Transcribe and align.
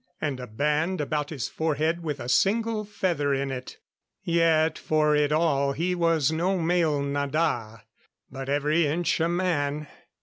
And 0.19 0.39
a 0.39 0.47
band 0.47 0.99
about 0.99 1.29
his 1.29 1.47
forehead 1.47 2.01
with 2.01 2.19
a 2.19 2.27
single 2.27 2.85
feather 2.85 3.35
in 3.35 3.51
it. 3.51 3.77
Yet, 4.23 4.75
for 4.79 5.15
it 5.15 5.31
all, 5.31 5.73
he 5.73 5.93
was 5.93 6.31
no 6.31 6.57
male 6.57 7.03
nada, 7.03 7.83
but 8.31 8.49
every 8.49 8.87
inch 8.87 9.19
a 9.19 9.29
man. 9.29 9.87